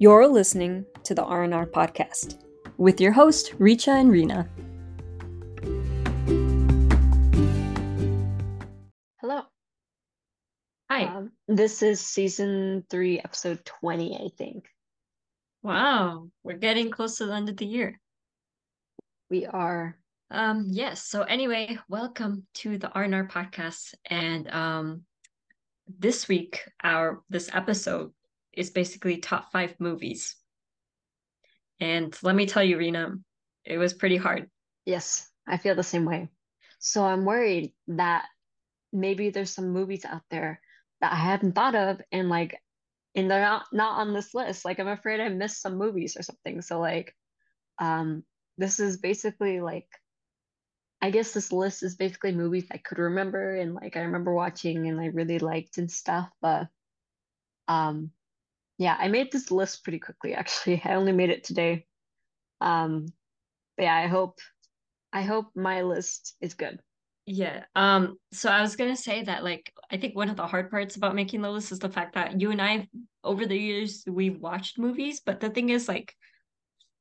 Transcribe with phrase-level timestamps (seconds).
[0.00, 2.38] You're listening to the R&R podcast
[2.76, 4.48] with your host Richa and Rena.
[9.20, 9.42] Hello.
[10.88, 11.06] Hi.
[11.06, 14.68] Um, this is season three, episode 20, I think.
[15.64, 17.98] Wow, we're getting close to the end of the year.
[19.30, 19.98] We are.
[20.30, 21.02] Um, yes.
[21.06, 23.94] So anyway, welcome to the R&R podcast.
[24.06, 25.02] And um
[25.98, 28.12] this week our this episode
[28.58, 30.34] is basically top five movies.
[31.78, 33.14] And let me tell you, Rena,
[33.64, 34.50] it was pretty hard.
[34.84, 36.28] Yes, I feel the same way.
[36.80, 38.24] So I'm worried that
[38.92, 40.60] maybe there's some movies out there
[41.00, 42.60] that I haven't thought of and like
[43.14, 44.64] and they're not not on this list.
[44.64, 46.60] Like I'm afraid I missed some movies or something.
[46.62, 47.14] So like
[47.78, 48.24] um
[48.56, 49.88] this is basically like
[51.00, 54.88] I guess this list is basically movies I could remember and like I remember watching
[54.88, 56.66] and I really liked and stuff, but
[57.68, 58.10] um
[58.78, 60.80] yeah, I made this list pretty quickly actually.
[60.84, 61.86] I only made it today.
[62.60, 63.06] Um
[63.76, 64.38] but yeah, I hope
[65.12, 66.80] I hope my list is good.
[67.30, 67.64] Yeah.
[67.76, 70.96] Um, so I was gonna say that like I think one of the hard parts
[70.96, 72.88] about making the list is the fact that you and I
[73.22, 76.14] over the years we've watched movies, but the thing is like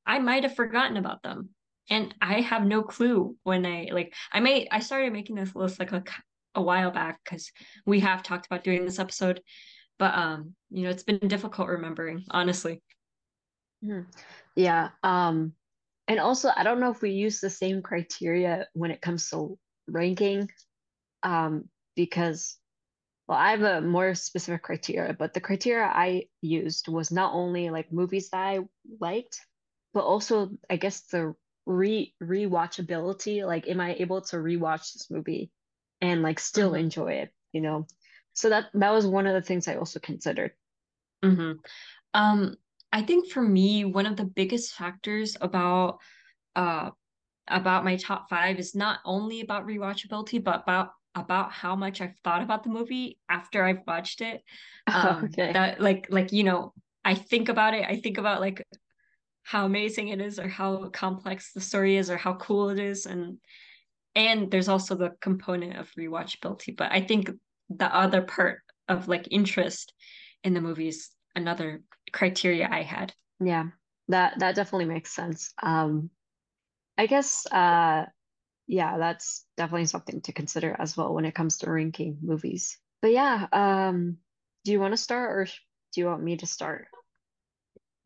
[0.06, 1.50] I might have forgotten about them.
[1.90, 5.80] And I have no clue when I like I made I started making this list
[5.80, 6.04] like a,
[6.56, 7.50] a while back because
[7.86, 9.42] we have talked about doing this episode.
[10.00, 12.84] But um, you know, it's been difficult remembering, honestly.
[13.84, 14.08] Mhm.
[14.56, 14.92] Yeah.
[15.04, 15.54] Um,
[16.08, 19.60] and also I don't know if we use the same criteria when it comes to
[19.88, 20.50] ranking.
[21.24, 22.60] Um, because
[23.28, 27.70] well, I have a more specific criteria, but the criteria I used was not only
[27.70, 28.60] like movies that I
[29.00, 29.40] liked,
[29.94, 33.46] but also I guess the re rewatchability.
[33.46, 35.52] Like, am I able to rewatch this movie
[36.02, 36.80] and like still Mhm.
[36.80, 37.88] enjoy it, you know?
[38.38, 40.52] So that that was one of the things I also considered.
[41.24, 41.54] hmm
[42.14, 42.56] Um,
[42.94, 45.98] I think for me, one of the biggest factors about
[46.56, 46.92] uh
[47.48, 52.18] about my top five is not only about rewatchability, but about about how much I've
[52.24, 54.44] thought about the movie after I've watched it.
[54.94, 55.54] Um, Okay.
[55.54, 56.74] that like like you know,
[57.06, 57.86] I think about it.
[57.90, 58.64] I think about like
[59.44, 63.06] how amazing it is, or how complex the story is, or how cool it is,
[63.08, 63.40] and
[64.16, 66.76] and there's also the component of rewatchability.
[66.78, 67.32] But I think
[67.70, 69.94] the other part of like interest
[70.44, 73.14] in the movies another criteria I had.
[73.40, 73.66] Yeah.
[74.10, 75.54] That that definitely makes sense.
[75.62, 76.10] Um,
[76.98, 78.06] I guess uh
[78.68, 82.78] yeah, that's definitely something to consider as well when it comes to ranking movies.
[83.02, 84.18] But yeah, um,
[84.66, 86.88] do you want to start or do you want me to start?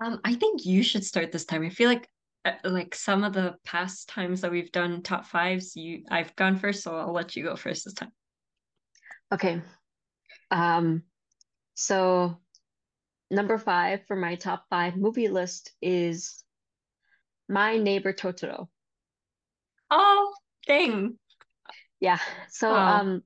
[0.03, 1.63] Um, I think you should start this time.
[1.63, 2.07] I feel like
[2.45, 6.57] uh, like some of the past times that we've done top fives, you I've gone
[6.57, 8.11] first, so I'll let you go first this time.
[9.31, 9.61] Okay.
[10.51, 11.03] Um,
[11.73, 12.37] so
[13.29, 16.43] number five for my top five movie list is
[17.47, 18.67] My Neighbor Totoro.
[19.91, 20.33] Oh,
[20.67, 21.17] dang.
[21.99, 22.19] Yeah.
[22.49, 22.87] So Wow.
[22.87, 23.23] um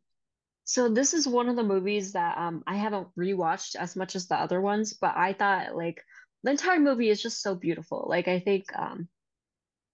[0.66, 4.28] so this is one of the movies that um I haven't rewatched as much as
[4.28, 6.04] the other ones, but I thought like
[6.44, 8.06] the entire movie is just so beautiful.
[8.10, 9.10] Like I think um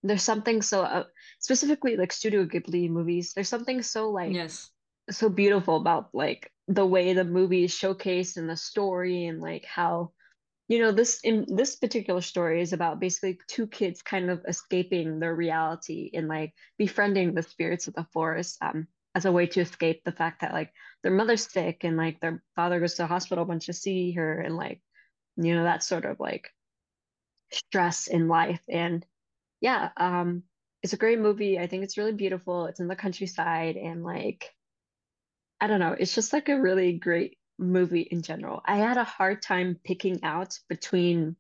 [0.03, 1.05] there's something so uh,
[1.39, 4.71] specifically like Studio Ghibli movies, there's something so like Yes.
[5.11, 9.66] So beautiful about like the way the movie is showcased and the story and like
[9.66, 10.11] how
[10.67, 15.19] you know this in this particular story is about basically two kids kind of escaping
[15.19, 19.59] their reality and like befriending the spirits of the forest um as a way to
[19.59, 20.72] escape the fact that like
[21.03, 24.11] their mother's sick and like their father goes to the hospital a bunch to see
[24.13, 24.81] her and like
[25.35, 26.49] you know that sort of like
[27.51, 28.61] stress in life.
[28.69, 29.05] And
[29.59, 30.43] yeah um
[30.83, 31.59] it's a great movie.
[31.59, 32.66] I think it's really beautiful.
[32.66, 34.49] It's in the countryside and like
[35.61, 35.95] I don't know.
[35.97, 38.61] It's just like a really great movie in general.
[38.66, 41.35] I had a hard time picking out between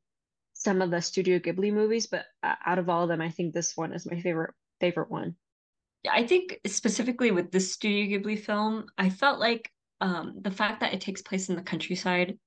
[0.53, 3.53] some of the Studio Ghibli movies, but uh, out of all of them, I think
[3.53, 5.35] this one is my favorite favorite one.
[6.03, 9.69] Yeah, I think specifically with this Studio Ghibli film, I felt like
[10.01, 12.37] um the fact that it takes place in the countryside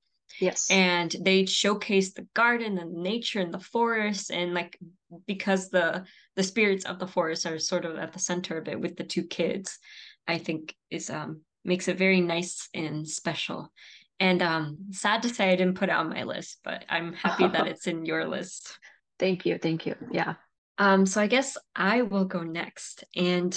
[0.40, 0.68] Yes.
[0.70, 4.78] and they showcase the garden and nature and the forest and like
[5.26, 6.04] because the
[6.34, 9.04] the spirits of the forest are sort of at the center of it with the
[9.04, 9.78] two kids
[10.26, 13.72] i think is um makes it very nice and special
[14.20, 17.48] and um sad to say i didn't put it on my list but i'm happy
[17.48, 18.78] that it's in your list
[19.16, 19.58] Thank you.
[19.58, 19.94] Thank you.
[20.10, 20.34] Yeah.
[20.78, 23.56] um so i guess i will go next and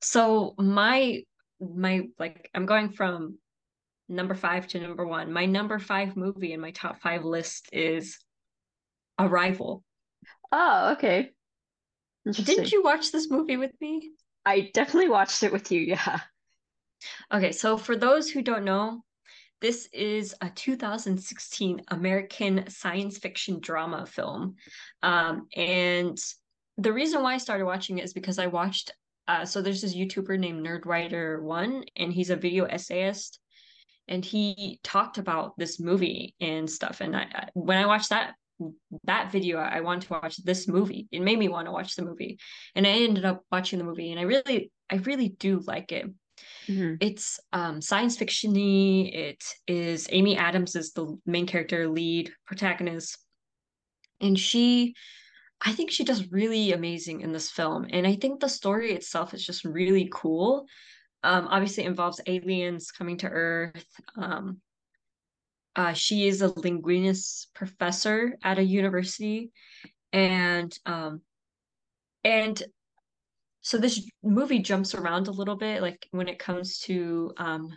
[0.00, 1.22] so my
[1.60, 3.38] my like i'm going from
[4.08, 5.32] number five to number one.
[5.32, 8.18] My number five movie in my top five list is
[9.18, 9.84] Arrival.
[10.52, 11.30] Oh, okay.
[12.30, 14.10] Didn't you watch this movie with me?
[14.46, 15.80] I definitely watched it with you.
[15.80, 16.20] Yeah.
[17.32, 19.02] Okay, so for those who don't know,
[19.60, 24.54] this is a 2016 American science fiction drama film.
[25.02, 26.16] Um, and
[26.76, 28.92] the reason why I started watching it is because I watched
[29.28, 33.38] uh, so there's this YouTuber named Nerdwriter1, and he's a video essayist.
[34.08, 37.02] And he talked about this movie and stuff.
[37.02, 38.34] And I, when I watched that
[39.04, 41.06] that video, I wanted to watch this movie.
[41.12, 42.38] It made me want to watch the movie,
[42.74, 44.10] and I ended up watching the movie.
[44.10, 46.06] And I really, I really do like it.
[46.68, 46.94] Mm-hmm.
[47.00, 49.14] It's um, science fictiony.
[49.14, 53.18] It is Amy Adams is the main character, lead protagonist,
[54.20, 54.94] and she
[55.60, 57.86] I think she does really amazing in this film.
[57.90, 60.66] And I think the story itself is just really cool.
[61.24, 63.86] Um, obviously, involves aliens coming to Earth.
[64.16, 64.60] Um,
[65.74, 69.50] uh, she is a linguist professor at a university.
[70.12, 71.22] And um,
[72.24, 72.62] and
[73.68, 77.70] so this movie jumps around a little bit, like when it comes to um,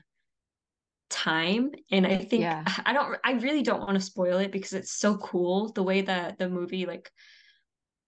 [1.10, 2.64] time and i think yeah.
[2.86, 6.00] i don't i really don't want to spoil it because it's so cool the way
[6.00, 7.12] that the movie like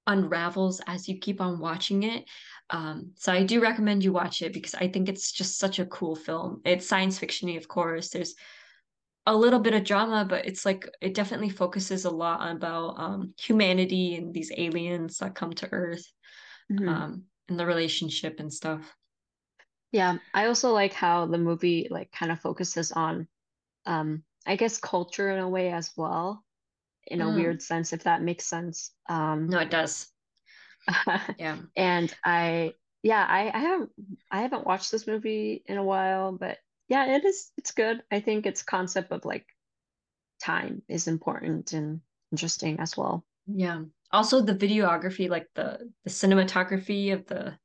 [0.07, 2.25] unravels as you keep on watching it.
[2.69, 5.85] Um, so I do recommend you watch it because I think it's just such a
[5.85, 6.61] cool film.
[6.65, 8.09] It's science fictiony, of course.
[8.09, 8.35] There's
[9.25, 12.95] a little bit of drama, but it's like it definitely focuses a lot on about
[12.97, 16.05] um, humanity and these aliens that come to Earth
[16.71, 16.89] mm-hmm.
[16.89, 18.81] um, and the relationship and stuff.
[19.91, 23.27] Yeah, I also like how the movie like kind of focuses on,
[23.85, 26.43] um, I guess, culture in a way as well
[27.05, 27.35] in a mm.
[27.35, 28.91] weird sense, if that makes sense.
[29.07, 30.07] Um, no, it does.
[31.37, 31.57] yeah.
[31.75, 32.73] And I,
[33.03, 33.91] yeah, I, I haven't,
[34.31, 36.57] I haven't watched this movie in a while, but
[36.87, 38.01] yeah, it is, it's good.
[38.09, 39.45] I think its concept of like
[40.41, 42.01] time is important and
[42.31, 43.23] interesting as well.
[43.45, 43.83] Yeah.
[44.13, 47.57] Also, the videography, like the the cinematography of the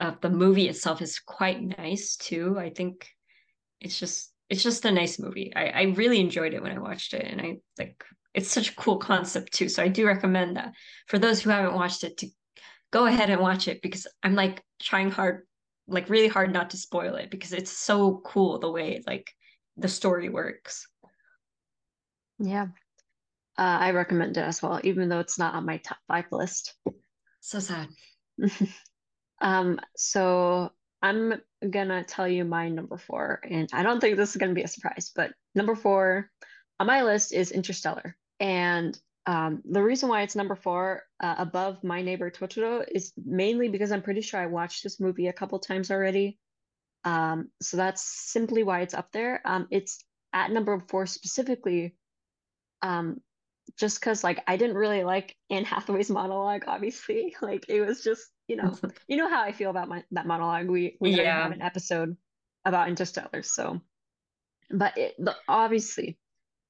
[0.00, 2.56] of the movie itself, is quite nice too.
[2.58, 3.08] I think
[3.80, 5.52] it's just it's just a nice movie.
[5.54, 8.02] I, I really enjoyed it when I watched it, and I like
[8.32, 9.68] it's such a cool concept too.
[9.68, 10.72] So I do recommend that
[11.08, 12.28] for those who haven't watched it to
[12.92, 15.46] go ahead and watch it because I'm like trying hard,
[15.88, 19.32] like really hard not to spoil it because it's so cool the way like
[19.76, 20.86] the story works.
[22.38, 22.68] Yeah.
[23.58, 26.74] Uh, I recommend it as well, even though it's not on my top five list.
[27.40, 27.88] So sad.
[29.40, 30.70] um, so
[31.00, 34.64] I'm gonna tell you my number four, and I don't think this is gonna be
[34.64, 36.30] a surprise, but number four
[36.78, 38.16] on my list is Interstellar.
[38.40, 43.68] And um, the reason why it's number four uh, above My Neighbor Totoro is mainly
[43.68, 46.38] because I'm pretty sure I watched this movie a couple times already.
[47.04, 49.40] Um, so that's simply why it's up there.
[49.44, 51.96] Um, it's at number four specifically,
[52.82, 53.20] um,
[53.78, 56.64] just because like I didn't really like Anne Hathaway's monologue.
[56.66, 58.76] Obviously, like it was just you know
[59.08, 60.68] you know how I feel about my that monologue.
[60.68, 61.42] We we yeah.
[61.42, 62.16] have an episode
[62.64, 63.80] about Interstellar, so
[64.70, 66.18] but it, the, obviously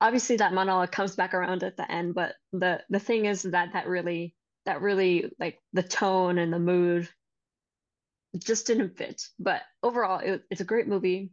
[0.00, 3.72] obviously that monologue comes back around at the end but the the thing is that
[3.72, 4.34] that really
[4.66, 7.08] that really like the tone and the mood
[8.38, 11.30] just didn't fit but overall it, it's a great movie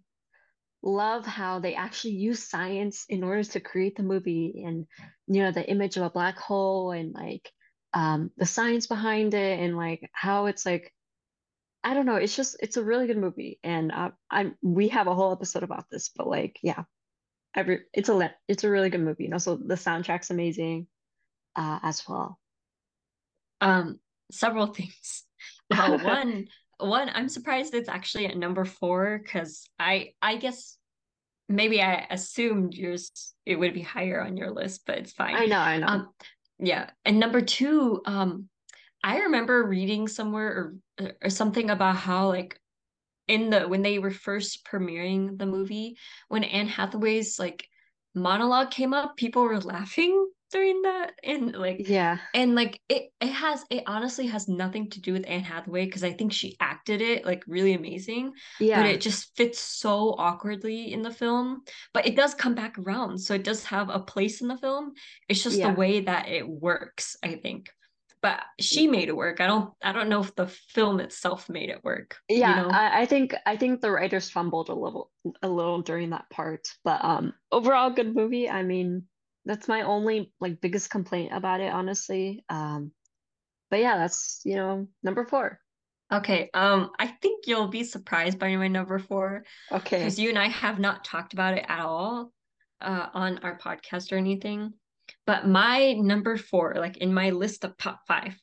[0.83, 4.85] love how they actually use science in order to create the movie and
[5.27, 7.49] you know the image of a black hole and like
[7.93, 10.93] um the science behind it and like how it's like
[11.85, 12.15] I don't know.
[12.15, 15.63] It's just it's a really good movie, and uh, I'm we have a whole episode
[15.63, 16.11] about this.
[16.15, 16.83] But like, yeah,
[17.55, 20.87] every it's a it's a really good movie and also the soundtrack's amazing
[21.55, 22.39] uh as well
[23.61, 23.99] um
[24.31, 25.23] several things
[25.71, 26.47] uh, one
[26.85, 30.77] one i'm surprised it's actually at number four because i i guess
[31.49, 35.35] maybe i assumed yours it would be higher on your list but it's fine.
[35.35, 35.87] I know i know.
[35.87, 36.09] Um,
[36.59, 38.47] yeah and number two um
[39.03, 42.59] i remember reading somewhere or or something about how like
[43.27, 45.97] in the when they were first premiering the movie,
[46.27, 47.67] when Anne Hathaway's like
[48.13, 53.31] monologue came up, people were laughing during that and like yeah and like it it
[53.31, 57.01] has it honestly has nothing to do with Anne Hathaway because I think she acted
[57.01, 62.05] it like really amazing yeah but it just fits so awkwardly in the film but
[62.05, 64.93] it does come back around so it does have a place in the film
[65.27, 65.71] it's just yeah.
[65.71, 67.71] the way that it works I think
[68.21, 69.41] but she made it work.
[69.41, 72.15] I don't I don't know if the film itself made it work.
[72.29, 72.69] Yeah, you know?
[72.73, 76.69] I, I think I think the writers fumbled a little a little during that part.
[76.85, 78.49] But um overall good movie.
[78.49, 79.03] I mean,
[79.45, 82.43] that's my only like biggest complaint about it, honestly.
[82.49, 82.91] Um
[83.69, 85.59] but yeah, that's you know, number four.
[86.11, 86.49] Okay.
[86.53, 89.45] Um, I think you'll be surprised by my number four.
[89.71, 89.97] Okay.
[89.97, 92.31] Because you and I have not talked about it at all
[92.81, 94.73] uh on our podcast or anything.
[95.25, 98.37] But my number four, like in my list of top five,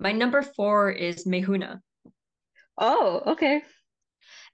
[0.00, 1.76] my number four is Main Hoon Na.
[2.78, 3.62] Oh, okay.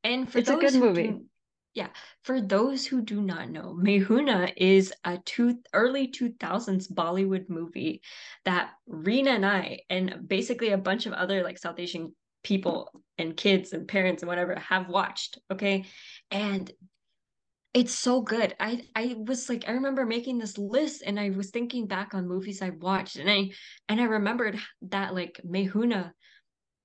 [0.04, 1.08] And for it's a good movie.
[1.08, 1.26] Do,
[1.74, 1.88] Yeah,
[2.24, 7.48] for those who do not know, Main Hoon Na is a two early 2000s Bollywood
[7.48, 8.02] movie
[8.44, 13.36] that Rena and I and basically a bunch of other like South Asian people and
[13.36, 15.84] kids and parents and whatever have watched, okay?
[16.32, 16.70] And
[17.72, 18.56] it's so good.
[18.58, 22.26] I I was like I remember making this list and I was thinking back on
[22.26, 23.50] movies I watched and I
[23.88, 26.08] and I remembered that like Main Hoon Na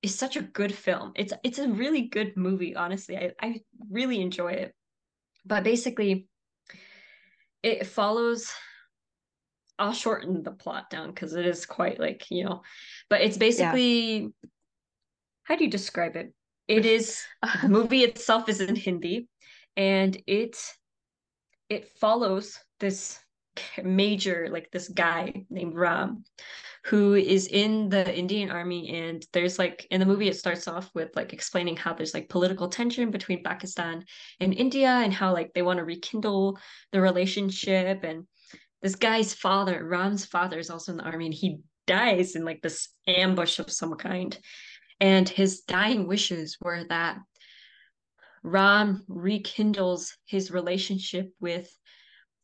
[0.06, 1.12] is such a good film.
[1.16, 3.18] It's it's a really good movie, honestly.
[3.18, 4.74] I, I really enjoy it.
[5.46, 6.28] But basically,
[7.64, 8.52] it follows
[9.78, 12.62] I'll shorten the plot down because it is quite like, you know,
[13.10, 14.28] but it's basically yeah.
[15.44, 16.34] how do you describe it?
[16.68, 17.22] It is
[17.62, 19.28] the movie itself is in Hindi
[19.76, 20.58] and it
[21.70, 23.20] it follows this
[23.84, 26.24] major like this guy named Ram
[26.86, 30.90] who is in the Indian army and there's like in the movie it starts off
[30.94, 34.06] with like explaining how there's like political tension between Pakistan
[34.40, 36.60] and India and how like they want to rekindle
[36.92, 38.26] the relationship and
[38.84, 42.62] this guy's father Ram's father is also in the army and he dies in like
[42.62, 44.38] this ambush of some kind.
[45.00, 47.18] And his dying wishes were that
[48.44, 51.70] Ram rekindles his relationship with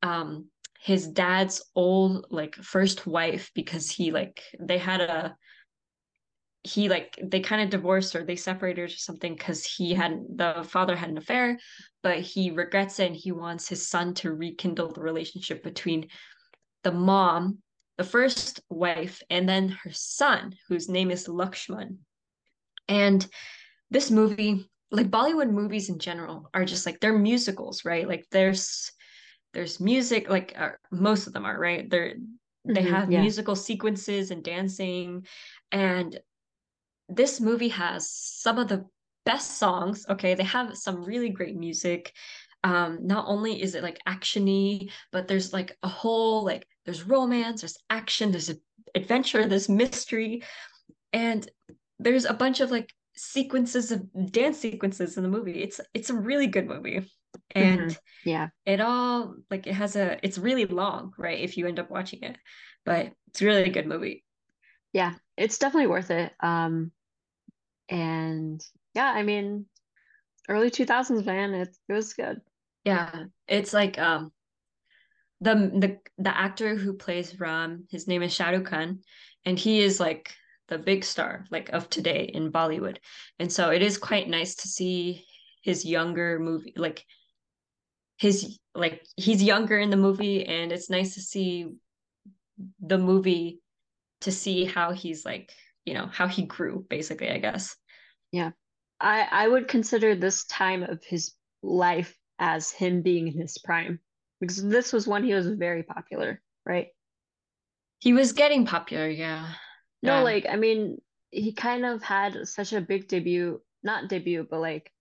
[0.02, 0.48] um
[0.82, 5.36] his dad's old like first wife because he like they had a
[6.64, 10.66] he like they kind of divorced or they separated or something because he had the
[10.68, 11.58] father had an affair
[12.04, 16.08] but he regrets it and he wants his son to rekindle the relationship between
[16.84, 17.60] the mom
[17.98, 21.98] the first wife and then her son whose name is lakshman.
[22.88, 23.28] And
[23.92, 28.08] this movie like bollywood movies in general are just like they're musicals right?
[28.08, 28.92] Like there's
[29.54, 31.90] there's music like uh, most of them are right?
[31.90, 33.22] They're mm-hmm, they have yeah.
[33.22, 35.26] musical sequences and dancing
[35.72, 36.20] and
[37.10, 38.86] this movie has some of the
[39.26, 40.34] best songs okay?
[40.34, 42.14] They have some really great music.
[42.64, 47.62] Um not only is it like actiony but there's like a whole like there's romance
[47.62, 48.52] there's action there's
[48.96, 50.44] adventure there's mystery
[51.14, 51.50] and
[52.00, 55.62] there's a bunch of like sequences of dance sequences in the movie.
[55.62, 57.08] It's it's a really good movie
[57.56, 58.30] and mm-hmm.
[58.30, 58.48] yeah.
[58.66, 62.24] it all like it has a it's really long right if you end up watching
[62.24, 62.38] it
[62.86, 64.24] but it's really a good movie.
[64.94, 66.92] Yeah it's definitely worth it um
[67.90, 69.66] and yeah i mean
[70.50, 72.42] early 2000s man it, it was good.
[72.84, 74.32] Yeah it's like um
[75.40, 79.00] the the the actor who plays ram his name is Shah Rukh Khan
[79.46, 80.34] and he is like
[80.72, 82.98] the big star like of today in bollywood.
[83.40, 85.26] And so it is quite nice to see
[85.62, 87.06] his younger movie like
[88.22, 91.74] his like he's younger in the movie and it's nice to see
[92.80, 93.60] the movie
[94.22, 95.52] to see how he's like
[95.86, 97.76] you know how he grew basically i guess.
[98.32, 98.52] Yeah.
[99.00, 104.00] I i would consider this time of his life as him being in his prime
[104.40, 106.90] because this was when he was very popular right?
[108.02, 109.50] He was getting popular yeah.
[110.04, 110.22] No yeah.
[110.22, 111.02] like i mean
[111.32, 114.92] he kind of had such a big debut not debut but like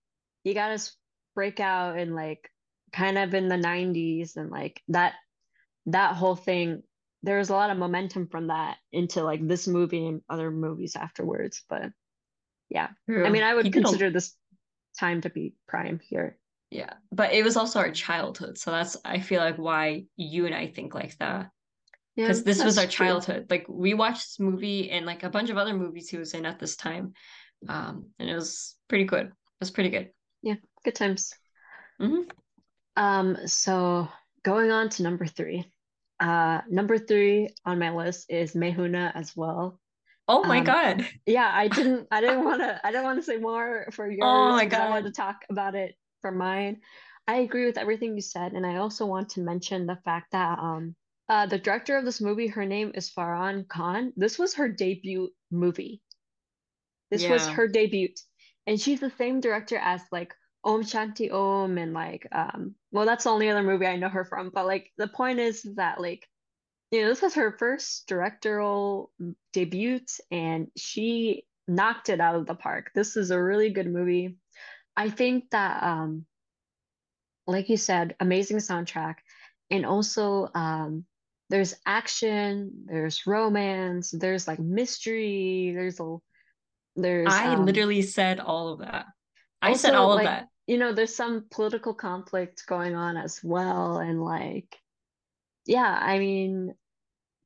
[0.43, 0.97] he got his
[1.35, 2.51] breakout in like
[2.93, 5.15] kind of in the 90s and like that
[5.87, 6.83] that whole thing
[7.23, 10.97] there was a lot of momentum from that into like this movie and other movies
[10.97, 11.91] afterwards but
[12.69, 12.89] yeah.
[13.09, 14.35] I mean i would consider this
[14.99, 16.37] time to be prime here.
[16.71, 20.55] Yeah but it was also our childhood so that's i feel like why you and
[20.55, 21.51] i think like that.
[22.17, 23.49] Because yeah, this was our childhood.
[23.49, 23.57] True.
[23.57, 26.47] like we watched this movie and like a bunch of other movies he was in
[26.47, 27.15] at this time
[27.69, 29.27] um and it was pretty good.
[29.27, 30.11] It was pretty good.
[30.43, 31.35] Yeah good times.
[32.01, 32.31] Mm-hmm.
[33.01, 34.09] Um, so
[34.45, 35.65] going on to number three.
[36.21, 39.81] Uh, number three on my list is Main Hoon Na as well.
[40.29, 41.09] Oh my um, god.
[41.25, 44.21] Yeah, I didn't I didn't want to I didn't want to say more for yours.
[44.23, 44.83] Oh my god.
[44.83, 46.83] I wanted to talk about it for mine.
[47.27, 50.59] I agree with everything you said, and I also want to mention the fact that
[50.59, 50.95] um
[51.31, 54.13] uh the director of this movie, her name is Farah Khan.
[54.15, 56.03] This was her debut movie.
[57.11, 57.31] This yeah.
[57.31, 58.11] was her debut.
[58.67, 63.25] And she's the same director as like Om Shanti Om and like um well that's
[63.25, 66.27] the only other movie I know her from but like the point is that like
[66.91, 69.11] you know this was her first directorial
[69.53, 70.01] debut
[70.31, 72.91] and she knocked it out of the park.
[72.95, 74.37] This is a really good movie.
[74.97, 76.27] I think that um
[77.47, 79.17] like you said amazing soundtrack
[79.71, 81.05] and also um
[81.49, 86.17] there's action, there's romance, there's like mystery, there's a
[86.97, 89.07] there's I um, literally said all of that.
[89.63, 90.49] I said all like, of that.
[90.67, 93.99] You know, there's some political conflict going on as well.
[93.99, 94.77] And like,
[95.67, 96.75] yeah, I mean,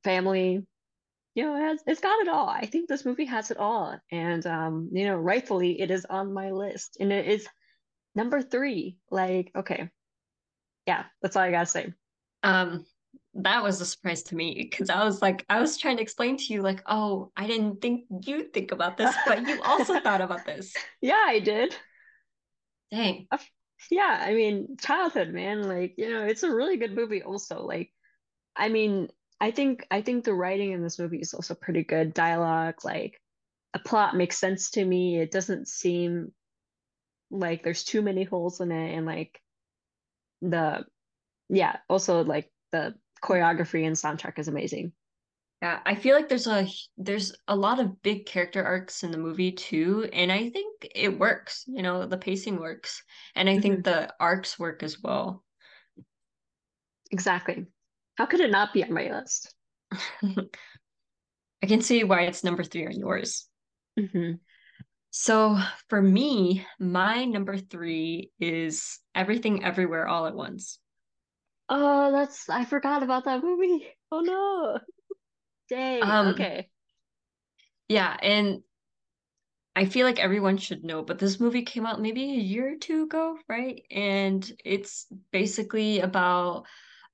[0.03, 0.65] family,
[1.33, 2.47] you know, it has, it's got it all.
[2.47, 3.97] I think this movie has it all.
[4.11, 6.97] And, um, you know, rightfully, it is on my list.
[6.99, 7.47] And it is,
[8.15, 9.89] Number three, like, okay.
[10.87, 11.93] Yeah, that's all I gotta say.
[12.43, 12.85] Um,
[13.33, 16.37] that was a surprise to me because I was like, I was trying to explain
[16.37, 20.21] to you, like, oh, I didn't think you'd think about this, but you also thought
[20.21, 20.73] about this.
[21.01, 21.75] Yeah, I did.
[22.91, 23.27] Dang.
[23.91, 25.67] Yeah, I mean, childhood, man.
[25.67, 27.61] Like, you know, it's a really good movie also.
[27.63, 27.91] Like,
[28.55, 32.13] I mean, I think I think the writing in this movie is also pretty good.
[32.13, 33.21] Dialogue, like
[33.73, 35.19] a plot makes sense to me.
[35.19, 36.33] It doesn't seem
[37.31, 39.41] like there's too many holes in it and like
[40.41, 40.85] the
[41.49, 44.93] yeah, also like the choreography and soundtrack is amazing.
[45.61, 49.17] Yeah, I feel like there's a there's a lot of big character arcs in the
[49.17, 51.63] movie too, and I think it works.
[51.67, 53.01] You know, the pacing works,
[53.35, 53.61] and I mm-hmm.
[53.61, 55.43] think the arcs work as well.
[57.11, 57.65] Exactly.
[58.15, 59.53] How could it not be on my list?
[60.23, 63.47] I can see why it's number three on yours.
[63.99, 64.33] Mm-hmm.
[65.11, 65.57] So
[65.87, 70.79] for me, my number three is Everything Everywhere All at Once.
[71.69, 73.87] Oh, that's I forgot about that movie.
[74.11, 74.79] Oh no.
[75.69, 76.03] Dang.
[76.03, 76.69] Um, okay.
[77.87, 78.63] Yeah, and
[79.75, 82.77] I feel like everyone should know, but this movie came out maybe a year or
[82.77, 83.83] two ago, right?
[83.91, 86.65] And it's basically about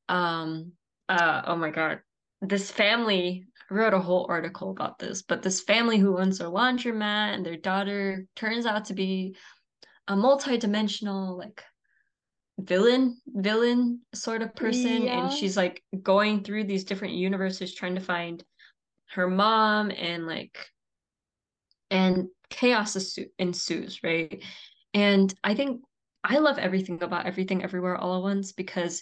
[0.07, 0.73] um
[1.09, 2.01] uh oh my god,
[2.41, 6.45] this family I wrote a whole article about this, but this family who owns a
[6.45, 9.35] laundromat and their daughter turns out to be
[10.07, 11.63] a multi-dimensional like
[12.59, 15.23] villain villain sort of person yeah.
[15.23, 18.43] and she's like going through these different universes trying to find
[19.09, 20.57] her mom and like
[21.89, 24.43] and chaos ensues right
[24.93, 25.81] and i think
[26.23, 29.01] i love everything about everything everywhere all at once because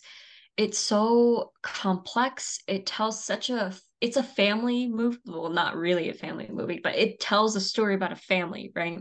[0.58, 6.14] it's so complex it tells such a it's a family movie well not really a
[6.14, 9.00] family movie but it tells a story about a family right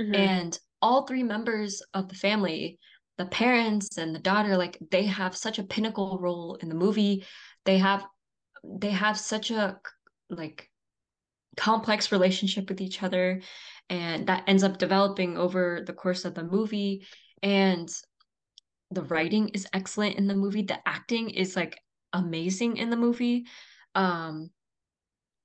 [0.00, 0.14] mm-hmm.
[0.14, 2.78] and all three members of the family
[3.18, 7.24] the parents and the daughter like they have such a pinnacle role in the movie.
[7.64, 8.04] They have
[8.64, 9.78] they have such a
[10.28, 10.70] like
[11.56, 13.40] complex relationship with each other
[13.88, 17.06] and that ends up developing over the course of the movie.
[17.42, 17.88] And
[18.90, 20.62] the writing is excellent in the movie.
[20.62, 21.80] The acting is like
[22.12, 23.46] amazing in the movie.
[23.94, 24.50] Um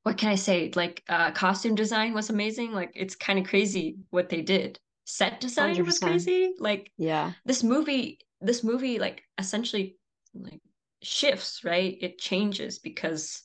[0.04, 0.72] what can i say?
[0.76, 2.74] Like uh costume design was amazing.
[2.74, 4.80] Like it's kind of crazy what they did
[5.12, 5.86] set design 100%.
[5.86, 6.54] was crazy.
[6.58, 7.34] Like yeah.
[7.43, 9.97] this movie this movie like essentially
[10.34, 10.62] like
[11.04, 11.97] shifts right?
[12.00, 13.43] It changes because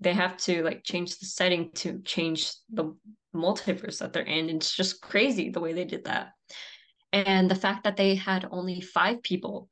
[0.00, 2.94] they have to like change the setting to change the
[3.34, 4.50] multiverse that they're in.
[4.50, 6.32] And it's just crazy the way they did that.
[7.14, 9.70] And the fact that they had only five people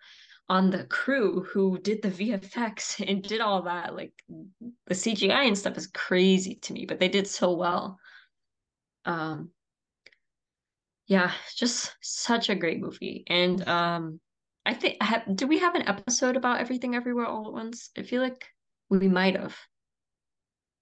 [0.48, 4.14] on the crew who did the VFX and did all that like
[4.86, 7.98] the CGI and stuff is crazy to me but they did so well.
[9.04, 9.50] Um
[11.10, 13.24] yeah, just such a great movie.
[13.26, 14.20] And um
[14.64, 17.90] I think have do we have an episode about everything everywhere all at once?
[17.98, 18.46] I feel like
[18.88, 19.56] we might have.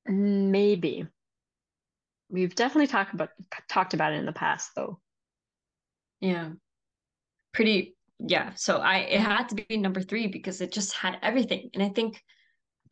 [0.06, 1.08] Maybe.
[2.28, 3.30] We've definitely talked about
[3.70, 5.00] talked about it in the past though.
[6.20, 6.50] Yeah.
[7.54, 8.52] Pretty yeah.
[8.54, 11.70] So I it had to be number 3 because it just had everything.
[11.72, 12.22] And I think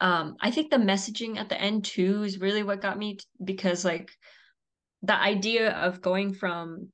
[0.01, 3.25] um I think the messaging at the end too is really what got me t-
[3.44, 4.11] because like
[5.03, 6.92] the idea of going from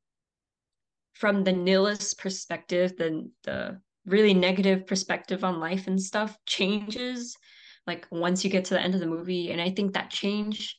[1.22, 7.36] from the nihilist perspective, the the really negative perspective on life and stuff changes
[7.86, 9.52] like once you get to the end of the movie.
[9.52, 10.76] And i think that change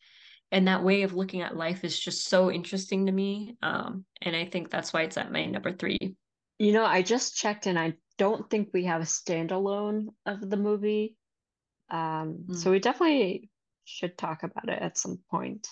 [0.52, 3.56] and that way of looking at life is just so interesting to me.
[3.64, 5.98] Um, and i think that's why it's at my number three.
[6.60, 10.58] You know i just checked and i don't think we have a standalone of the
[10.58, 11.16] movie.
[11.90, 12.56] Um, mm.
[12.58, 13.50] so we definitely
[13.86, 15.66] should talk about it at some point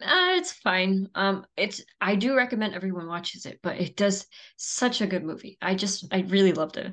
[0.00, 1.08] uh, it's fine.
[1.14, 5.58] Um, it's I do recommend everyone watches it, but it does such a good movie.
[5.60, 6.92] I just I really loved it.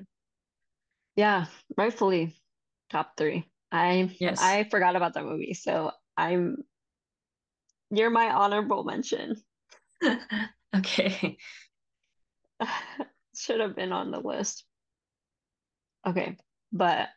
[1.16, 1.46] Yeah,
[1.78, 2.36] rightfully
[2.90, 3.48] top three.
[3.72, 4.42] I yes.
[4.42, 6.58] I forgot about that movie, so I'm
[7.92, 9.36] you're my honorable mention.
[10.76, 11.38] okay.
[13.38, 14.64] Should have been on the list.
[16.08, 16.38] Okay,
[16.72, 17.10] but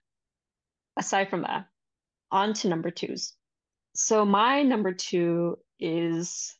[0.99, 1.67] aside from that,
[2.31, 3.33] on to number twos.
[3.95, 6.55] So my number two is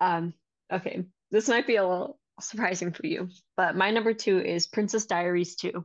[0.00, 0.34] um
[0.72, 5.06] okay this might be a little surprising for you but my number two is princess
[5.06, 5.84] diaries 2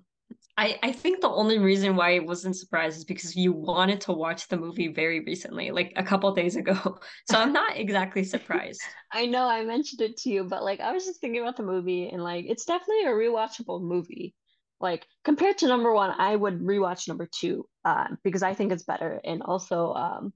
[0.59, 4.11] I, I think the only reason why it wasn't surprised is because you wanted to
[4.11, 6.99] watch the movie very recently, like a couple days ago.
[7.29, 8.81] So I'm not exactly surprised.
[9.11, 11.63] I know I mentioned it to you, but like I was just thinking about the
[11.63, 14.33] movie and like it's definitely a rewatchable movie.
[14.79, 18.83] Like compared to number one, I would rewatch number two uh, because I think it's
[18.83, 19.21] better.
[19.23, 20.33] And also um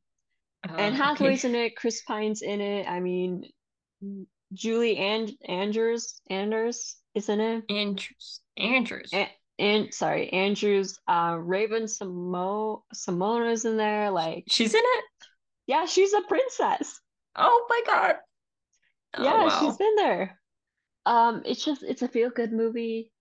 [0.64, 1.50] and oh, Hathaway's okay.
[1.50, 1.76] in it.
[1.76, 2.88] Chris Pine's in it.
[2.88, 3.46] I mean,
[4.54, 6.98] Julie and Andrews, Anders.
[7.16, 7.64] isn't it?
[7.70, 8.42] Andrews.
[8.58, 9.10] Andrews.
[9.14, 11.00] And, and sorry, Andrews.
[11.08, 14.12] Uh, Raven Samo Simona's in there.
[14.12, 15.06] Like she's in it.
[15.68, 17.00] Yeah, she's a princess.
[17.36, 18.16] Oh my god.
[19.18, 19.60] Oh, yeah, wow.
[19.60, 20.40] she's in there.
[21.06, 23.12] Um, it's just it's a feel good movie.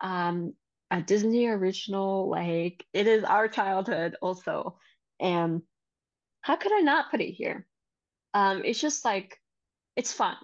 [0.00, 0.54] Um,
[0.90, 2.30] a Disney original.
[2.30, 4.78] Like it is our childhood also,
[5.20, 5.62] and
[6.40, 7.66] how could I not put it here?
[8.34, 9.38] Um, it's just like
[9.96, 10.36] it's fun.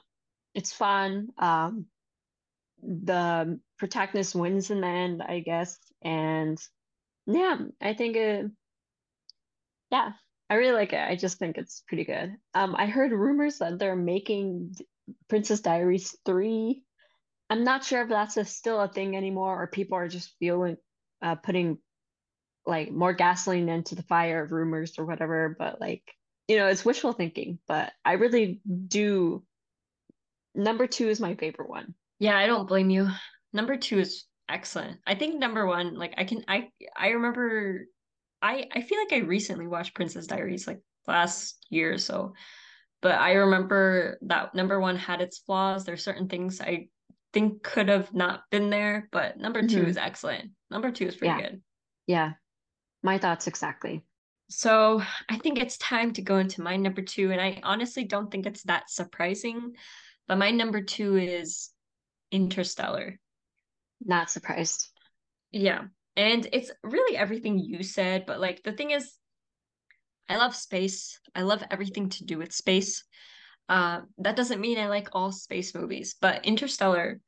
[0.54, 1.28] It's fun.
[1.38, 1.87] Um,
[2.83, 6.59] the protagonist wins in the end, I guess, and
[7.26, 8.46] yeah, I think it.
[9.90, 10.12] Yeah,
[10.50, 11.09] I really like it.
[11.09, 12.37] I just think it's pretty good.
[12.54, 14.74] Um, I heard rumors that they're making
[15.28, 16.83] Princess Diaries 3.
[17.50, 20.76] I'm not sure if that's a, still a thing anymore or people are just feeling
[21.22, 21.78] uh putting
[22.66, 26.03] like more gasoline into the fire of rumors or whatever, but like
[26.48, 29.42] you know, it's wishful thinking, but I really do
[30.55, 31.94] number 2 is my favorite one.
[32.18, 33.09] Yeah, I don't blame you.
[33.53, 34.98] Number 2 is excellent.
[35.07, 37.87] I think number 1 like I can I I remember
[38.42, 42.35] I I feel like I recently watched Princess Diaries like last year or so.
[43.00, 45.85] But I remember that number one had its flaws.
[45.85, 46.88] There's certain things I
[47.35, 49.83] think could have not been there, but number mm-hmm.
[49.83, 50.53] 2 is excellent.
[50.70, 51.48] Number two is pretty yeah.
[51.48, 51.62] good.
[52.07, 52.33] Yeah.
[53.04, 54.02] My thoughts exactly.
[54.48, 57.30] So I think it's time to go into my number two.
[57.30, 59.74] And I honestly don't think it's that surprising.
[60.26, 61.68] But my number two is
[62.32, 63.20] Interstellar.
[64.02, 64.88] Not surprised.
[65.52, 65.82] Yeah.
[66.16, 69.12] And it's really everything you said, but like the thing is,
[70.26, 71.20] I love space.
[71.34, 73.04] I love everything to do with space.
[73.68, 77.20] Uh, that doesn't mean I like all space movies, but Interstellar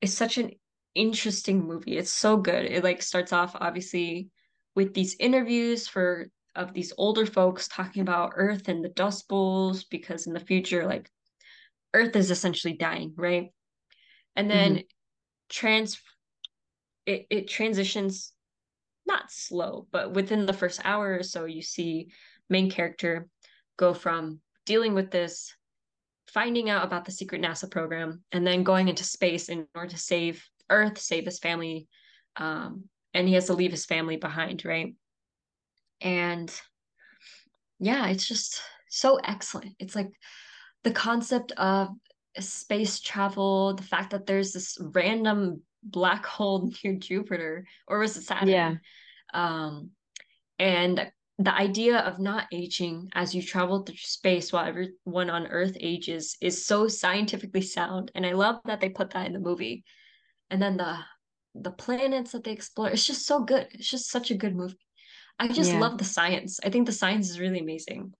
[0.00, 0.52] is such an
[0.94, 1.98] interesting movie.
[1.98, 2.64] It's so good.
[2.64, 4.30] It like starts off obviously
[4.78, 9.82] with these interviews for of these older folks talking about Earth and the Dust Bowls
[9.82, 11.10] because in the future, like
[11.94, 13.50] Earth is essentially dying, right?
[14.36, 14.86] And then mm-hmm.
[15.48, 16.00] trans
[17.06, 18.32] it, it transitions
[19.04, 22.12] not slow, but within the first hour or so, you see
[22.48, 23.26] main character
[23.78, 25.52] go from dealing with this,
[26.28, 29.98] finding out about the secret NASA program, and then going into space in order to
[29.98, 31.88] save Earth, save his family.
[32.36, 32.84] Um,
[33.18, 34.94] and he has to leave his family behind, right?
[36.00, 36.48] And
[37.80, 39.74] yeah, it's just so excellent.
[39.80, 40.12] It's like
[40.84, 41.88] the concept of
[42.38, 48.22] space travel, the fact that there's this random black hole near Jupiter, or was it
[48.22, 48.48] Saturn?
[48.48, 48.74] Yeah.
[49.34, 49.90] Um,
[50.60, 55.76] and the idea of not aging as you travel through space while everyone on Earth
[55.80, 59.82] ages is so scientifically sound, and I love that they put that in the movie.
[60.50, 60.98] And then the
[61.54, 63.68] the planets that they explore, it's just so good.
[63.72, 64.78] It's just such a good movie.
[65.38, 65.78] I just yeah.
[65.78, 66.58] love the science.
[66.64, 68.12] I think the science is really amazing.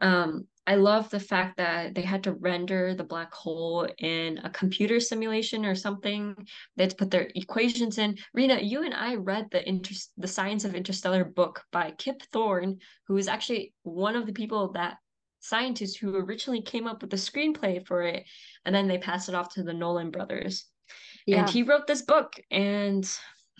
[0.00, 4.50] Um, I love the fact that they had to render the black hole in a
[4.50, 6.34] computer simulation or something.
[6.76, 8.16] They had to put their equations in.
[8.32, 12.78] Rena, you and I read the inter- the Science of Interstellar book by Kip Thorne,
[13.08, 14.96] who is actually one of the people that
[15.40, 18.24] scientists who originally came up with the screenplay for it,
[18.64, 20.66] and then they passed it off to the Nolan brothers.
[21.26, 21.40] Yeah.
[21.40, 23.08] And he wrote this book, and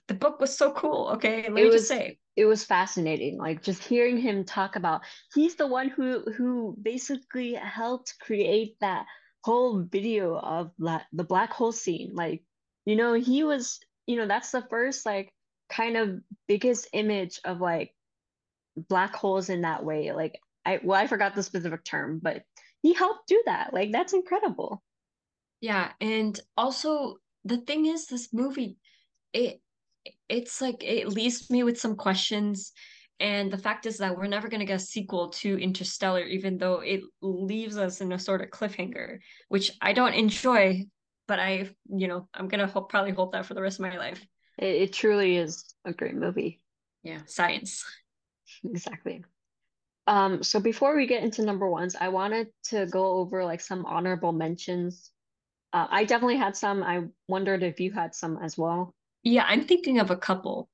[0.09, 1.11] the book was so cool.
[1.15, 2.19] Okay, let it me was, just say.
[2.37, 5.03] it was fascinating like just hearing him talk about
[5.35, 9.07] he's the one who who basically helped create that
[9.45, 12.13] whole video of la- the black hole scene.
[12.15, 12.43] Like
[12.85, 15.33] you know he was you know that's the first like
[15.71, 17.95] kind of biggest image of like
[18.89, 20.13] black holes in that way.
[20.13, 22.43] Like i well i forgot the specific term but
[22.83, 23.73] he helped do that.
[23.73, 24.83] Like that's incredible.
[25.61, 28.77] Yeah and also the thing is this movie
[29.33, 29.61] it
[30.29, 32.73] it's like it leaves me with some questions
[33.21, 36.59] and the fact is that we're never going to get a sequel to interstellar even
[36.59, 40.85] though it leaves us in a sort of cliffhanger which i don't enjoy
[41.27, 43.87] but i you know i'm going to hope, probably hold that for the rest of
[43.87, 44.25] my life.
[44.59, 46.61] It, it truly is a great movie.
[47.03, 47.85] Yeah science.
[48.63, 49.25] Exactly.
[50.07, 53.87] Um so before we get into number ones i wanted to go over like some
[53.87, 55.11] honorable mentions
[55.75, 59.65] uh, i definitely had some i wondered if you had some as well yeah, I'm
[59.65, 60.69] thinking of a couple.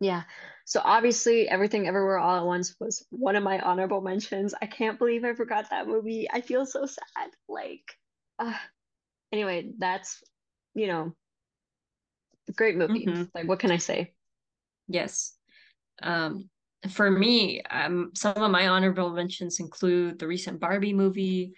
[0.00, 0.24] Yeah.
[0.64, 4.52] So obviously, Everything Everywhere All at Once was one of my honorable mentions.
[4.60, 6.28] I can't believe I forgot that movie.
[6.30, 7.30] I feel so sad.
[7.48, 7.96] Like,
[8.38, 8.54] uh,
[9.32, 10.22] anyway, that's
[10.74, 11.14] you know,
[12.56, 13.06] great movie.
[13.06, 13.24] Mm-hmm.
[13.34, 14.12] Like, what can I say?
[14.88, 15.34] Yes.
[16.02, 16.48] Um,
[16.90, 21.54] for me, um, some of my honorable mentions include the recent Barbie movie,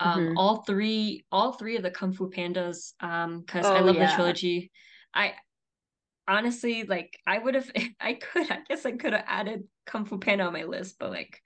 [0.00, 0.38] um, mm-hmm.
[0.38, 4.06] all three, all three of the Kung Fu Pandas, um, because oh, I love yeah.
[4.06, 4.70] the trilogy.
[5.14, 5.34] I
[6.26, 10.18] honestly like I would have I could I guess I could have added Kung Fu
[10.18, 11.40] Panda on my list, but like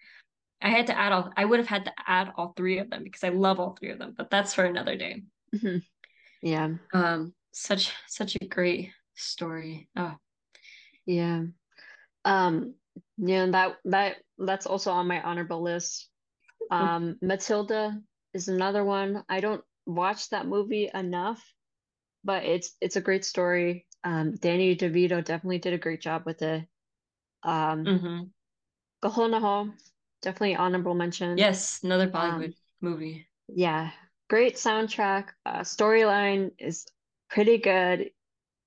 [0.62, 3.02] I had to add all I would have had to add all three of them
[3.02, 5.22] because I love all three of them, but that's for another day.
[5.54, 5.78] Mm-hmm.
[6.42, 6.70] Yeah.
[6.92, 9.88] Um, such such a great story.
[9.96, 10.14] Oh,
[11.06, 11.44] Yeah.
[12.24, 12.74] Um,
[13.16, 16.08] yeah, that that that's also on my honorable list.
[16.70, 18.00] Um, Matilda
[18.34, 19.24] is another one.
[19.28, 21.42] I don't watch that movie enough,
[22.24, 23.86] but it's it's a great story.
[24.04, 26.66] Um, Danny DeVito definitely did a great job with it.
[27.44, 28.32] Um, hmm
[29.02, 29.74] Kahoot
[30.22, 31.38] definitely honorable mention.
[31.38, 33.28] Yes, another Bollywood Um, movie.
[33.48, 33.92] yeah,
[34.28, 35.30] great soundtrack.
[35.46, 36.86] Uh, storyline is
[37.30, 38.10] pretty good,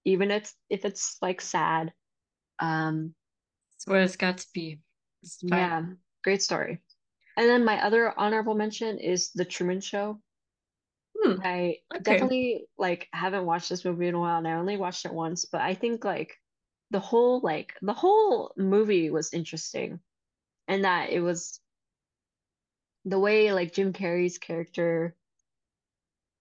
[0.06, 1.94] even it's if it's like sad.
[2.60, 3.16] Um,
[3.76, 4.80] It's what it's got to be.
[5.24, 5.86] It's yeah,
[6.24, 6.80] great story.
[7.38, 10.22] And then my other honorable mention is The Truman Show.
[11.18, 12.04] Hmm, I okay.
[12.04, 15.46] definitely like haven't watched this movie in a while and I only watched it once,
[15.46, 16.40] but I think like
[16.92, 20.00] the whole like the whole movie was interesting
[20.68, 21.62] and that it was
[23.06, 25.16] the way like Jim Carrey's character,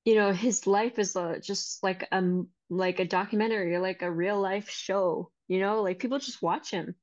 [0.04, 4.40] you know, his life is uh, just like um like a documentary, like a real
[4.40, 6.94] life show, you know, like people just watch him.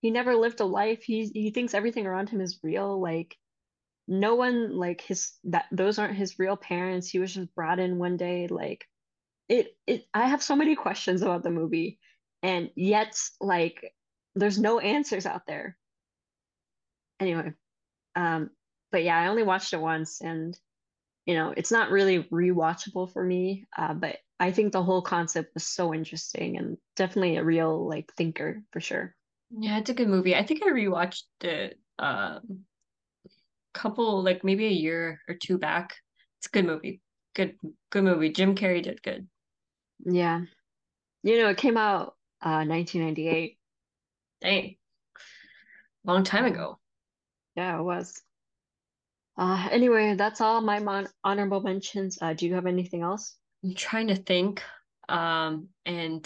[0.00, 1.02] He never lived a life.
[1.02, 3.00] He he thinks everything around him is real.
[3.00, 3.36] Like
[4.08, 7.08] no one like his that those aren't his real parents.
[7.08, 8.48] He was just brought in one day.
[8.48, 8.86] Like
[9.48, 11.98] it it I have so many questions about the movie,
[12.42, 13.94] and yet like
[14.34, 15.76] there's no answers out there.
[17.20, 17.52] Anyway,
[18.16, 18.50] um,
[18.90, 20.58] but yeah, I only watched it once, and
[21.26, 23.66] you know it's not really rewatchable for me.
[23.76, 28.12] Uh, but I think the whole concept was so interesting and definitely a real like
[28.14, 29.14] thinker for sure.
[29.50, 30.34] Yeah, it's a good movie.
[30.34, 32.64] I think I rewatched it um
[33.72, 35.94] couple like maybe a year or two back.
[36.38, 37.00] It's a good movie.
[37.34, 37.56] Good
[37.90, 38.30] good movie.
[38.30, 39.26] Jim Carrey did good.
[40.04, 40.42] Yeah,
[41.22, 43.58] you know it came out uh 1998.
[44.40, 44.76] Dang,
[46.04, 46.78] long time ago.
[47.56, 48.20] yeah, it was.
[49.36, 52.18] Uh, anyway, that's all my mon honorable mentions.
[52.20, 53.36] Uh, do you have anything else?
[53.64, 54.62] I'm trying to think.
[55.08, 56.24] Um, and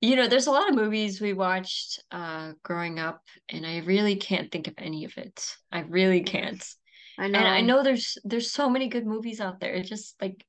[0.00, 4.16] you know, there's a lot of movies we watched uh growing up, and I really
[4.16, 5.56] can't think of any of it.
[5.72, 6.64] I really can't.
[7.18, 7.38] I know.
[7.38, 9.72] And I know there's there's so many good movies out there.
[9.74, 10.44] It's just like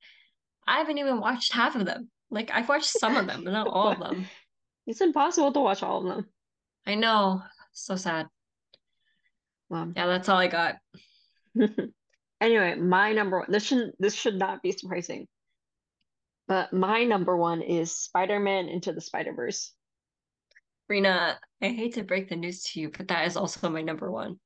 [0.68, 2.10] I haven't even watched half of them.
[2.30, 4.26] Like I've watched some of them, but not all of them.
[4.86, 6.28] it's impossible to watch all of them.
[6.86, 7.42] I know.
[7.72, 8.28] So sad.
[9.70, 10.76] Well, Yeah, that's all I got.
[12.42, 15.28] anyway, my number one, this shouldn't this should not be surprising,
[16.48, 19.74] but my number one is Spider-Man Into the Spider-Verse.
[20.90, 24.12] Rena, I hate to break the news to you, but that is also my number
[24.12, 24.40] one.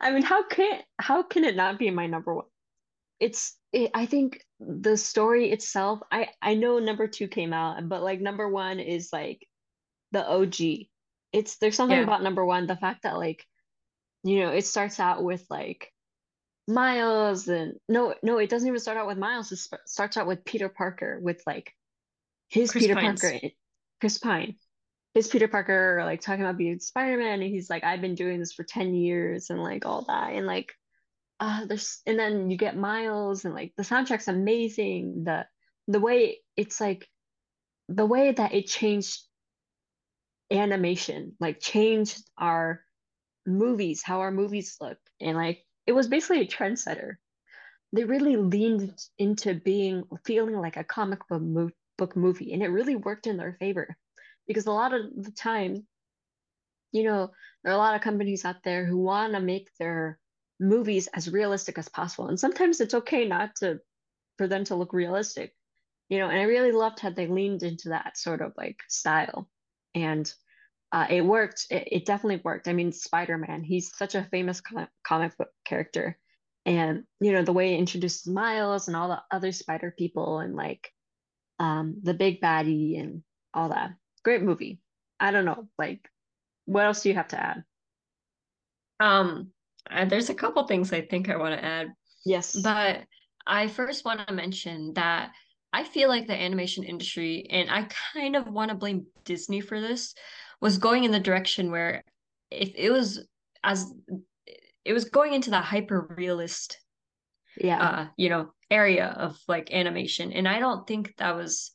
[0.00, 2.46] I mean, how can how can it not be my number one?
[3.20, 8.02] It's it, I think the story itself, I I know number two came out, but
[8.02, 9.46] like number one is like
[10.12, 10.88] the OG.
[11.32, 13.44] It's there's something Yeah, about number one, the fact that like,
[14.24, 15.92] you know, it starts out with like
[16.66, 19.52] Miles and no, no, it doesn't even start out with Miles.
[19.52, 21.72] It sp- starts out with Peter Parker with like
[22.48, 23.42] his Chris Peter Parker, Pines.
[23.42, 23.52] and
[24.00, 24.56] Chris Pine,
[25.14, 28.52] his Peter Parker, like talking about being Spider-Man, and he's like, I've been doing this
[28.52, 30.32] for 10 years and like all that.
[30.32, 30.72] And like,
[31.40, 35.24] uh, there's, and then you get Miles and like the soundtrack's amazing.
[35.24, 35.46] The,
[35.88, 37.08] the way it's like,
[37.88, 39.20] the way that it changed
[40.50, 42.82] animation, like changed our
[43.46, 44.98] movies, how our movies look.
[45.20, 47.16] And like, it was basically a trendsetter
[47.94, 52.68] they really leaned into being feeling like a comic book, mo book movie, and it
[52.68, 53.96] really worked in their favor
[54.48, 55.86] because a lot of the time,
[56.90, 57.30] you know,
[57.62, 60.18] there are a lot of companies out there who want to make their
[60.58, 63.78] movies as realistic as possible, and sometimes it's okay not to
[64.38, 65.54] for them to look realistic,
[66.08, 66.28] you know.
[66.28, 69.48] And I really loved how they leaned into that sort of like style,
[69.94, 70.32] and
[70.94, 71.66] uh, it worked.
[71.70, 72.68] It, it definitely worked.
[72.68, 76.16] I mean, Spider-Man, he's such a famous com comic book character.
[76.64, 80.54] And, you know, the way it introduces Miles and all the other spider people and
[80.54, 80.88] like
[81.58, 83.90] um the big baddie and all that.
[84.22, 84.78] Great movie.
[85.18, 85.68] I don't know.
[85.76, 86.08] Like,
[86.66, 87.64] what else do you have to add?
[89.00, 89.48] Um,
[89.90, 91.88] uh, there's a couple things I think I want to add,
[92.24, 92.54] Yes.
[92.54, 93.02] but
[93.46, 95.32] I first want to mention that
[95.72, 99.80] I feel like the animation industry, and I kind of want to blame Disney for
[99.80, 100.14] this,
[100.64, 102.02] was going in the direction where
[102.50, 103.08] if it was
[103.62, 103.92] as
[104.84, 106.80] it was going into that hyper realist
[107.60, 107.80] Yeah.
[107.86, 110.32] uh, you know, area of like animation.
[110.32, 111.72] And I don't think that was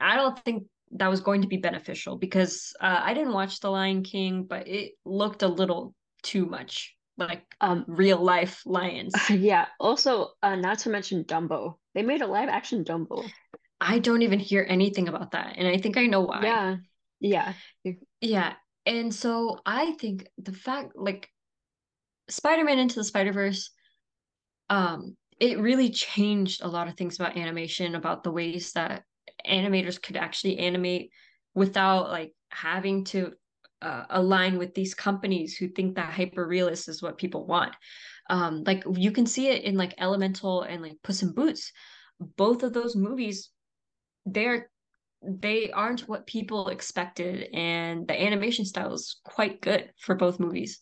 [0.00, 0.64] I don't think
[0.98, 4.68] that was going to be beneficial because uh, I didn't watch The Lion King, but
[4.68, 9.14] it looked a little too much like Um, real life lions.
[9.30, 9.66] yeah.
[9.80, 10.10] Also,
[10.42, 11.78] uh, not to mention Dumbo.
[11.94, 13.24] They made a live action Dumbo.
[13.80, 16.42] I don't even hear anything about that, and I think I know why.
[16.42, 16.76] Yeah.
[17.20, 17.52] Yeah.
[18.20, 18.54] Yeah.
[18.84, 21.28] And so I think the fact like
[22.28, 23.70] Spider-Man Into the Spider-Verse
[24.68, 29.02] um it really changed a lot of things about animation, about the ways that
[29.46, 31.10] animators could actually animate
[31.54, 33.32] without like having to
[33.82, 37.74] uh, align with these companies who think that hyper realist is what people want.
[38.30, 41.70] Um, like you can see it in like Elemental and like Puss in Boots.
[42.18, 43.50] Both of those movies,
[44.24, 44.70] they're
[45.26, 50.80] they aren't what people expected, and the animation style is quite good for both movies.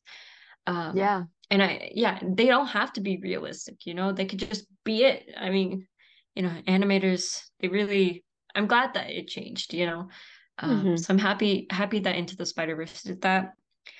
[0.66, 3.86] Um, yeah, and I yeah, they don't have to be realistic.
[3.86, 5.28] You know, they could just be it.
[5.38, 5.86] I mean,
[6.34, 8.24] you know, animators they really.
[8.54, 9.74] I'm glad that it changed.
[9.74, 10.08] You know,
[10.58, 10.96] um, mm-hmm.
[10.96, 13.52] so I'm happy happy that Into the Spider Verse did that.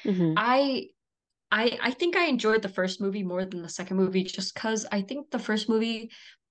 [0.05, 0.35] Mm-hmm.
[0.37, 0.87] I
[1.51, 4.87] I I think I enjoyed the first movie more than the second movie just because
[4.91, 6.11] I think the first movie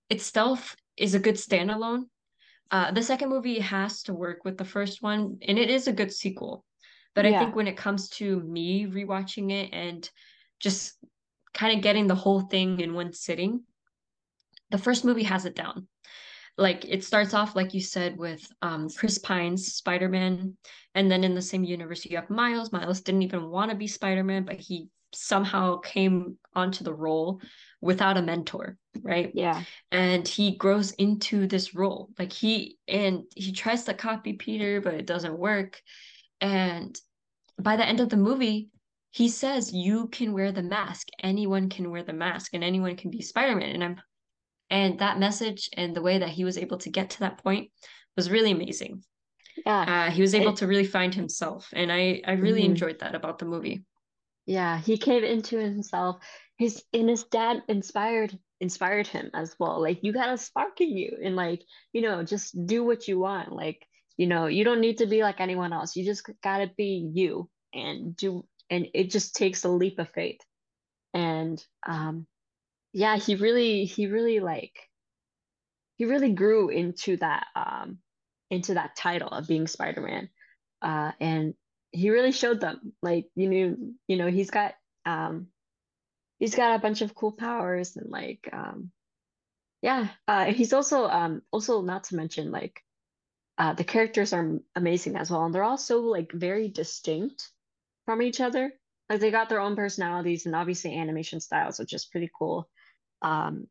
[0.09, 2.03] itself is a good standalone.
[2.73, 5.93] Uh, the second movie has to work with the first one, and it is a
[5.93, 6.65] good sequel.
[7.13, 7.35] But yeah.
[7.35, 10.09] I think when it comes to me rewatching it and
[10.59, 10.95] just
[11.53, 13.61] kind of getting the whole thing in one sitting,
[14.71, 15.87] the first movie has it down.
[16.57, 20.57] Like it starts off, like you said, with um, Chris Pine's Spider Man,
[20.95, 22.71] and then in the same universe, you have Miles.
[22.71, 27.41] Miles didn't even want to be Spider Man, but he somehow came onto the role
[27.81, 29.31] without a mentor, right?
[29.33, 29.63] Yeah.
[29.91, 32.09] And he grows into this role.
[32.17, 35.81] Like he and he tries to copy Peter, but it doesn't work.
[36.39, 36.99] And
[37.59, 38.69] by the end of the movie,
[39.11, 41.07] he says you can wear the mask.
[41.21, 43.69] Anyone can wear the mask and anyone can be Spider-Man.
[43.69, 44.01] And I'm
[44.69, 47.69] and that message and the way that he was able to get to that point
[48.15, 49.03] was really amazing.
[49.65, 50.07] Yeah.
[50.07, 51.69] Uh, he was able it, to really find himself.
[51.73, 52.71] And I, I really mm-hmm.
[52.71, 53.83] enjoyed that about the movie.
[54.45, 56.17] Yeah, he came into himself.
[56.57, 59.81] His and his dad inspired inspired him as well.
[59.81, 63.19] Like you got a spark in you, and like you know, just do what you
[63.19, 63.51] want.
[63.53, 63.85] Like
[64.17, 65.95] you know, you don't need to be like anyone else.
[65.95, 68.45] You just gotta be you and do.
[68.69, 70.39] And it just takes a leap of faith.
[71.13, 72.27] And um,
[72.93, 74.75] yeah, he really he really like
[75.97, 77.99] he really grew into that um
[78.49, 80.29] into that title of being Spider-Man.
[80.81, 81.53] Uh, and
[81.93, 83.77] he really showed them like you know
[84.07, 84.73] you know he's got
[85.05, 85.47] um
[86.39, 88.91] he's got a bunch of cool powers and like um
[89.81, 92.81] yeah uh he's also um also not to mention like
[93.59, 97.49] uh the characters are amazing as well and they're also like very distinct
[98.05, 98.73] from each other.
[99.09, 102.67] Like they got their own personalities and obviously animation styles which is pretty cool.
[103.21, 103.67] Um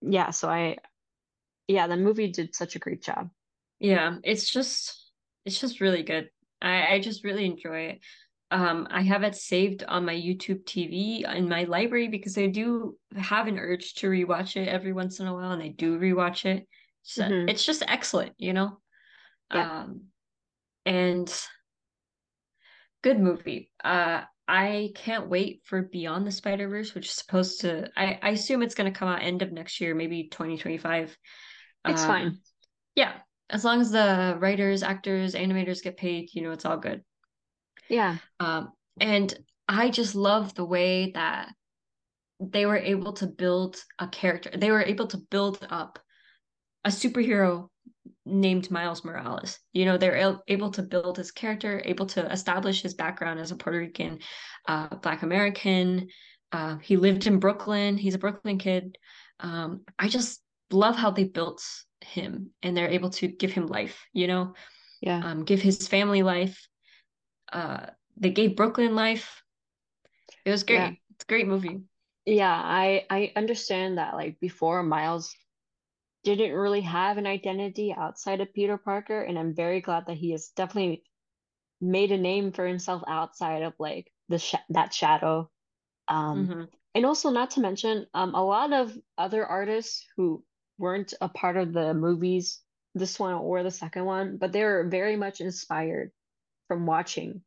[0.00, 0.76] yeah so i
[1.66, 3.30] yeah the movie did such a great job.
[3.80, 5.10] Yeah it's just
[5.44, 8.00] it's just really good I, I just really enjoy it.
[8.50, 12.96] Um, I have it saved on my YouTube TV in my library because I do
[13.16, 16.44] have an urge to rewatch it every once in a while, and I do rewatch
[16.44, 16.68] it.
[17.02, 17.48] So mm-hmm.
[17.48, 18.78] it's just excellent, you know.
[19.52, 19.80] Yeah.
[19.80, 20.02] Um,
[20.86, 21.32] and
[23.02, 23.70] good movie.
[23.82, 27.88] Uh, I can't wait for Beyond the Spider Verse, which is supposed to.
[27.96, 30.78] I I assume it's going to come out end of next year, maybe twenty twenty
[30.78, 31.16] five.
[31.86, 32.38] It's um, fine.
[32.94, 33.12] Yeah,
[33.50, 37.02] as long as the writers, actors, animators get paid, you know, it's all good.
[37.88, 38.16] Yeah.
[38.40, 39.36] Um, and
[39.68, 41.52] I just love the way that
[42.40, 44.50] they were able to build a character.
[44.56, 45.98] They were able to build up
[46.84, 47.68] a superhero
[48.26, 49.58] named Miles Morales.
[49.72, 53.56] You know, they're able to build his character, able to establish his background as a
[53.56, 54.18] Puerto Rican,
[54.66, 56.08] uh, Black American.
[56.52, 57.96] Uh, he lived in Brooklyn.
[57.96, 58.96] He's a Brooklyn kid.
[59.40, 61.62] Um, I just love how they built
[62.04, 64.54] him and they're able to give him life you know?
[65.00, 65.20] Yeah.
[65.24, 66.68] Um give his family life.
[67.52, 67.86] Uh
[68.16, 69.42] they gave brooklyn life.
[70.44, 70.76] It was great.
[70.76, 70.90] Yeah.
[71.14, 71.80] it's a great movie.
[72.26, 75.34] Yeah i i understand that like before miles
[76.24, 80.30] didn't really have an identity outside of peter parker and i'm very glad that he
[80.30, 81.02] has definitely
[81.80, 85.50] made a name for himself outside of like the sh- that shadow.
[86.08, 86.62] Um mm-hmm.
[86.94, 90.44] and also not to mention um a lot of other artists who
[90.78, 92.60] weren't a part of the movies,
[92.94, 96.10] this one or the second one, but they were very much inspired
[96.68, 97.42] from watching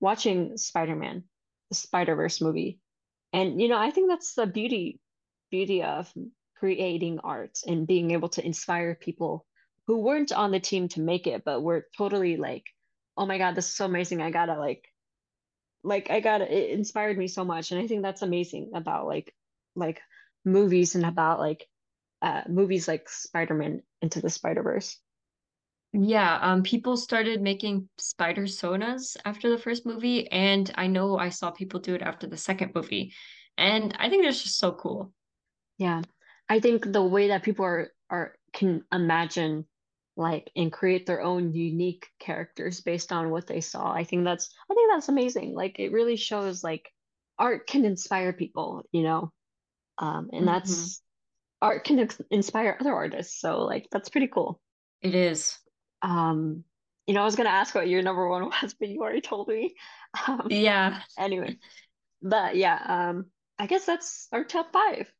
[0.00, 1.24] watching Spider-Man,
[1.70, 2.78] the Spider-Verse movie.
[3.32, 5.00] And you know, I think that's the beauty
[5.50, 6.12] beauty of
[6.58, 9.46] creating art and being able to inspire people
[9.86, 12.64] who weren't on the team to make it, but were totally like,
[13.16, 14.20] oh my God, this is so amazing.
[14.20, 14.84] I gotta like
[15.82, 17.72] like I gotta it inspired me so much.
[17.72, 19.32] And I think that's amazing about like
[19.74, 20.00] like
[20.44, 21.66] movies and about like
[22.22, 24.98] uh, movies like Spider-Man Into the Spider-Verse.
[25.92, 31.30] Yeah, um, people started making spider sonas after the first movie, and I know I
[31.30, 33.14] saw people do it after the second movie,
[33.56, 35.12] and I think it's just so cool.
[35.78, 36.02] Yeah,
[36.48, 39.64] I think the way that people are are can imagine
[40.16, 43.92] like and create their own unique characters based on what they saw.
[43.92, 45.54] I think that's I think that's amazing.
[45.54, 46.90] Like it really shows like
[47.38, 49.32] art can inspire people, you know.
[49.98, 50.46] Um, and mm-hmm.
[50.46, 51.02] that's
[51.66, 53.40] art can inspire other artists.
[53.40, 54.60] So like that's pretty cool.
[55.02, 55.58] It is.
[56.02, 56.64] Um,
[57.06, 59.48] you know, I was gonna ask what your number one was, but you already told
[59.48, 59.74] me.
[60.26, 61.00] Um, yeah.
[61.18, 61.58] Anyway,
[62.22, 63.26] but yeah, um,
[63.58, 65.12] I guess that's our top five.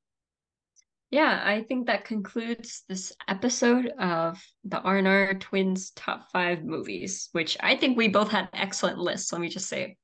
[1.10, 7.56] Yeah, I think that concludes this episode of the R&R Twins top five movies, which
[7.60, 9.32] I think we both had excellent lists.
[9.32, 9.96] Let me just say.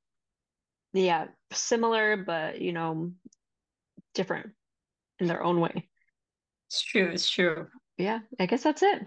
[0.93, 3.11] Yeah, similar, but you know,
[4.13, 4.51] different
[5.19, 5.89] in their own way.
[6.73, 7.11] It's true.
[7.13, 7.67] It's true.
[7.99, 9.05] Yeah, I guess that's it.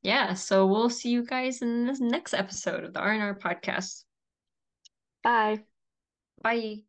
[0.00, 4.04] Yeah, so we'll see you guys in this next episode of the R&R podcast.
[5.22, 5.64] Bye.
[6.42, 6.84] Bye.